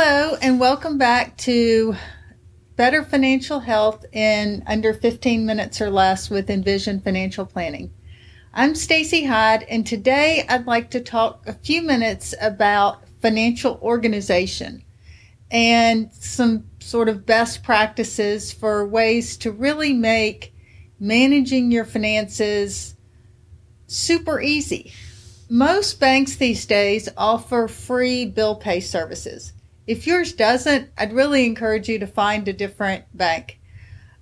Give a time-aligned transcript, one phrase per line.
[0.00, 1.96] Hello, and welcome back to
[2.76, 7.92] Better Financial Health in Under 15 Minutes or Less with Envision Financial Planning.
[8.54, 14.84] I'm Stacy Hyde, and today I'd like to talk a few minutes about financial organization
[15.50, 20.54] and some sort of best practices for ways to really make
[21.00, 22.94] managing your finances
[23.88, 24.92] super easy.
[25.50, 29.54] Most banks these days offer free bill pay services.
[29.88, 33.58] If yours doesn't, I'd really encourage you to find a different bank.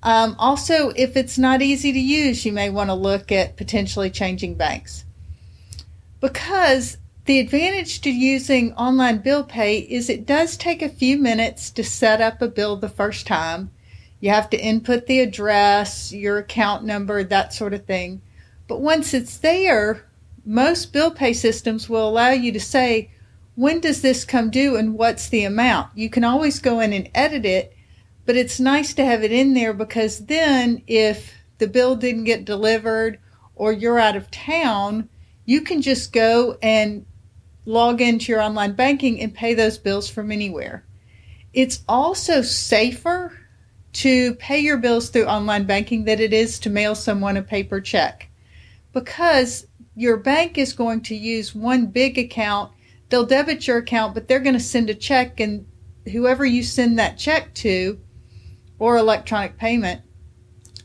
[0.00, 4.08] Um, also, if it's not easy to use, you may want to look at potentially
[4.08, 5.04] changing banks.
[6.20, 11.70] Because the advantage to using online bill pay is it does take a few minutes
[11.72, 13.72] to set up a bill the first time.
[14.20, 18.22] You have to input the address, your account number, that sort of thing.
[18.68, 20.06] But once it's there,
[20.44, 23.10] most bill pay systems will allow you to say,
[23.56, 25.90] when does this come due and what's the amount?
[25.96, 27.74] You can always go in and edit it,
[28.26, 32.44] but it's nice to have it in there because then if the bill didn't get
[32.44, 33.18] delivered
[33.54, 35.08] or you're out of town,
[35.46, 37.06] you can just go and
[37.64, 40.84] log into your online banking and pay those bills from anywhere.
[41.54, 43.32] It's also safer
[43.94, 47.80] to pay your bills through online banking than it is to mail someone a paper
[47.80, 48.28] check
[48.92, 52.72] because your bank is going to use one big account
[53.08, 55.66] they'll debit your account, but they're going to send a check, and
[56.10, 57.98] whoever you send that check to
[58.78, 60.02] or electronic payment,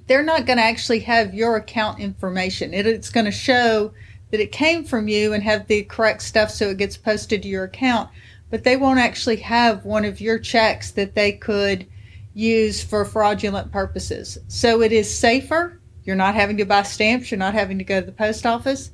[0.08, 2.74] they're not going to actually have your account information.
[2.74, 3.94] It, it's going to show
[4.32, 7.50] that it came from you and have the correct stuff so it gets posted to
[7.50, 8.10] your account,
[8.50, 11.86] but they won't actually have one of your checks that they could
[12.34, 14.38] use for fraudulent purposes.
[14.48, 15.80] So it is safer.
[16.04, 18.92] You're not having to buy stamps, you're not having to go to the post office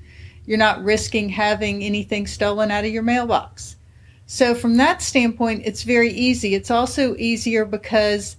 [0.47, 3.75] you're not risking having anything stolen out of your mailbox.
[4.25, 6.55] So, from that standpoint, it's very easy.
[6.55, 8.37] It's also easier because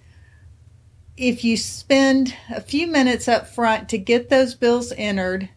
[1.17, 5.49] if you spend a few minutes up front to get those bills entered,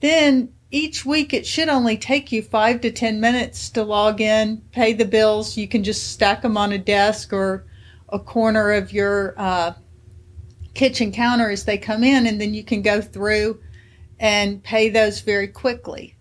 [0.00, 4.60] then each week it should only take you five to 10 minutes to log in,
[4.72, 5.56] pay the bills.
[5.56, 7.64] You can just stack them on a desk or
[8.08, 9.72] a corner of your uh,
[10.74, 13.60] kitchen counter as they come in, and then you can go through
[14.24, 16.16] and pay those very quickly.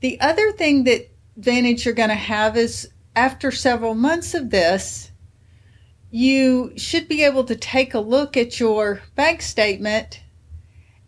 [0.00, 5.10] The other thing that advantage you're going to have is after several months of this,
[6.10, 10.22] you should be able to take a look at your bank statement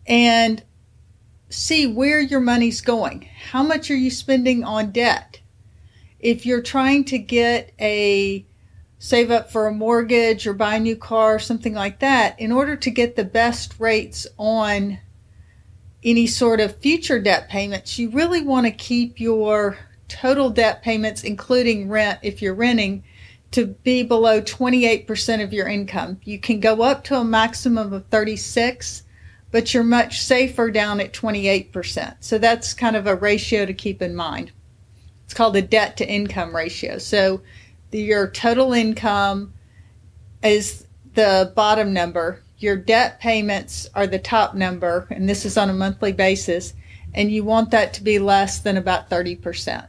[0.05, 0.63] and
[1.49, 3.27] see where your money's going.
[3.49, 5.39] How much are you spending on debt?
[6.19, 8.45] If you're trying to get a
[8.99, 12.51] save up for a mortgage or buy a new car or something like that, in
[12.51, 14.99] order to get the best rates on
[16.03, 19.77] any sort of future debt payments, you really want to keep your
[20.07, 23.03] total debt payments, including rent if you're renting,
[23.51, 26.19] to be below 28% of your income.
[26.23, 29.03] You can go up to a maximum of 36,
[29.51, 32.15] but you're much safer down at 28%.
[32.19, 34.51] So that's kind of a ratio to keep in mind.
[35.25, 36.97] It's called a debt to income ratio.
[36.97, 37.41] So
[37.91, 39.53] the, your total income
[40.43, 45.69] is the bottom number your debt payments are the top number, and this is on
[45.69, 46.73] a monthly basis,
[47.13, 49.87] and you want that to be less than about 30%.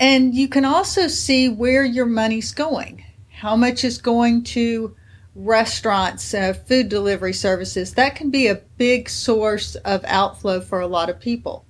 [0.00, 3.04] And you can also see where your money's going.
[3.30, 4.96] How much is going to
[5.36, 7.94] restaurants, uh, food delivery services?
[7.94, 11.64] That can be a big source of outflow for a lot of people.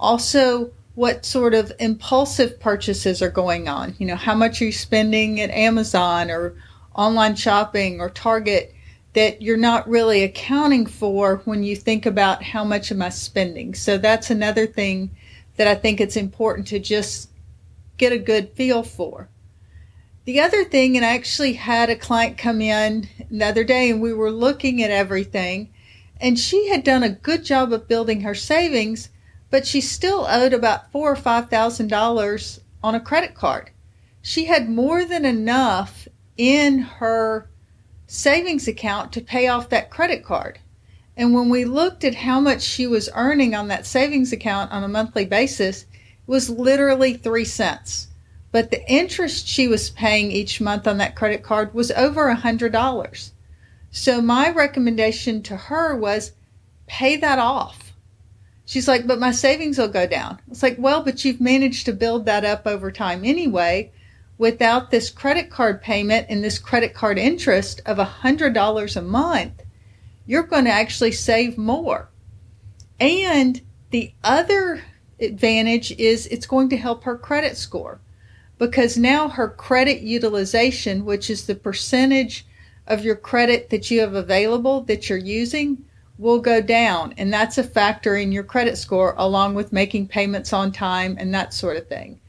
[0.00, 3.94] Also, what sort of impulsive purchases are going on?
[3.98, 6.56] You know, how much are you spending at Amazon or
[6.98, 8.74] online shopping or Target
[9.14, 13.74] that you're not really accounting for when you think about how much am I spending.
[13.74, 15.10] So that's another thing
[15.56, 17.30] that I think it's important to just
[17.96, 19.28] get a good feel for.
[20.24, 24.02] The other thing, and I actually had a client come in the other day and
[24.02, 25.72] we were looking at everything,
[26.20, 29.08] and she had done a good job of building her savings,
[29.50, 33.70] but she still owed about four or five thousand dollars on a credit card.
[34.20, 36.06] She had more than enough
[36.38, 37.50] in her
[38.06, 40.58] savings account to pay off that credit card.
[41.16, 44.84] And when we looked at how much she was earning on that savings account on
[44.84, 45.88] a monthly basis, it
[46.26, 48.06] was literally three cents.
[48.52, 52.36] But the interest she was paying each month on that credit card was over a
[52.36, 53.32] hundred dollars.
[53.90, 56.32] So my recommendation to her was
[56.86, 57.92] pay that off.
[58.64, 60.40] She's like, but my savings will go down.
[60.50, 63.90] It's like, well, but you've managed to build that up over time anyway
[64.38, 69.62] without this credit card payment and this credit card interest of $100 a month,
[70.26, 72.08] you're going to actually save more.
[73.00, 74.82] And the other
[75.20, 78.00] advantage is it's going to help her credit score
[78.58, 82.46] because now her credit utilization, which is the percentage
[82.86, 85.84] of your credit that you have available that you're using,
[86.18, 87.14] will go down.
[87.16, 91.32] And that's a factor in your credit score, along with making payments on time and
[91.34, 92.20] that sort of thing.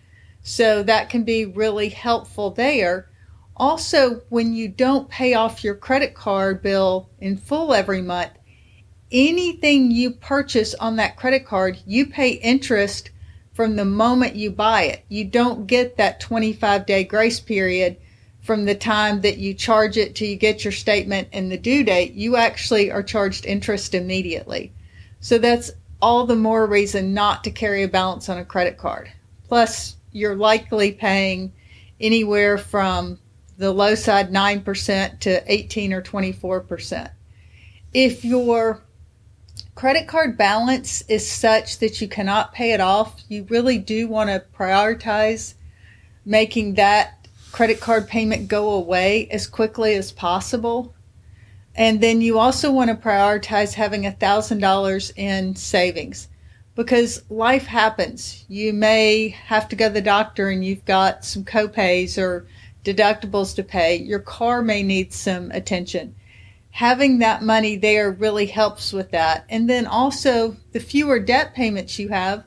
[0.49, 3.07] So that can be really helpful there.
[3.55, 8.31] Also, when you don't pay off your credit card bill in full every month,
[9.11, 13.11] anything you purchase on that credit card, you pay interest
[13.53, 15.05] from the moment you buy it.
[15.07, 17.97] You don't get that 25 day grace period
[18.41, 21.83] from the time that you charge it till you get your statement and the due
[21.83, 22.13] date.
[22.13, 24.73] You actually are charged interest immediately.
[25.19, 25.69] So that's
[26.01, 29.11] all the more reason not to carry a balance on a credit card.
[29.47, 31.51] Plus, you're likely paying
[31.99, 33.19] anywhere from
[33.57, 37.11] the low side 9% to 18 or 24%.
[37.93, 38.81] If your
[39.75, 44.29] credit card balance is such that you cannot pay it off, you really do want
[44.29, 45.55] to prioritize
[46.25, 50.93] making that credit card payment go away as quickly as possible.
[51.75, 56.27] And then you also want to prioritize having $1,000 in savings
[56.79, 58.45] because life happens.
[58.47, 62.47] You may have to go to the doctor and you've got some copays or
[62.83, 63.97] deductibles to pay.
[63.97, 66.15] Your car may need some attention
[66.71, 69.45] having that money there really helps with that.
[69.49, 72.45] And then also, the fewer debt payments you have,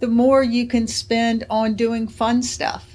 [0.00, 2.86] the more you can spend on doing fun stuff.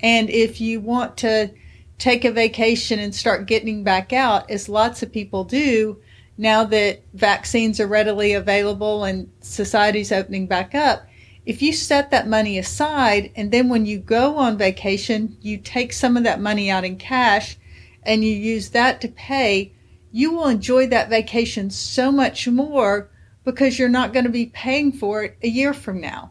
[0.00, 1.52] And if you want to
[1.98, 6.00] take a vacation and start getting back out, as lots of people do
[6.36, 11.06] now that vaccines are readily available and society's opening back up,
[11.46, 15.92] if you set that money aside and then when you go on vacation, you take
[15.92, 17.56] some of that money out in cash
[18.02, 19.72] and you use that to pay
[20.14, 23.10] you will enjoy that vacation so much more
[23.42, 26.30] because you're not going to be paying for it a year from now.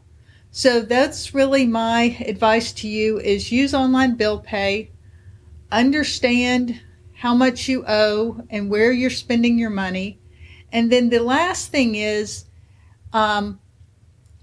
[0.51, 4.91] So that's really my advice to you is use online bill pay,
[5.69, 6.79] understand
[7.23, 10.19] how much you owe and where you're spending your money.
[10.73, 12.43] And then the last thing is
[13.13, 13.61] um,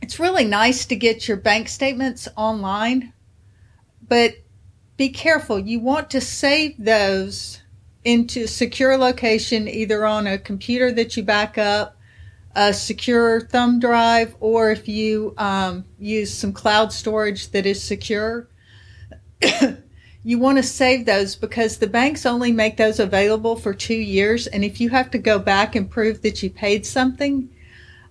[0.00, 3.12] it's really nice to get your bank statements online,
[4.08, 4.32] but
[4.96, 5.58] be careful.
[5.58, 7.60] You want to save those
[8.02, 11.98] into secure location, either on a computer that you back up,
[12.56, 18.48] a secure thumb drive, or if you um, use some cloud storage that is secure.
[20.22, 24.46] you want to save those because the banks only make those available for two years.
[24.46, 27.48] And if you have to go back and prove that you paid something,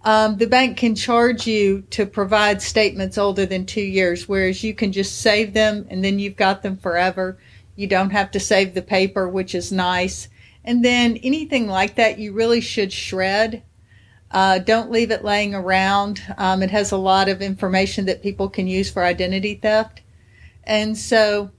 [0.04, 4.74] um, the bank can charge you to provide statements older than two years, whereas you
[4.74, 7.38] can just save them and then you've got them forever.
[7.76, 10.30] You don't have to save the paper, which is nice.
[10.64, 13.62] And then anything like that, you really should shred.
[14.32, 16.22] Uh, don't leave it laying around.
[16.38, 20.02] Um, it has a lot of information that people can use for identity theft.
[20.64, 21.52] And so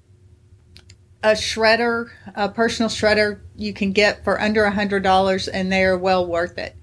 [1.23, 5.99] a shredder, a personal shredder, you can get for under a $100 and they are
[5.99, 6.77] well worth it.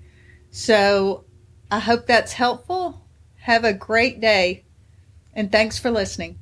[0.51, 1.25] So
[1.71, 3.05] I hope that's helpful.
[3.41, 4.65] Have a great day
[5.33, 6.39] and thanks for listening.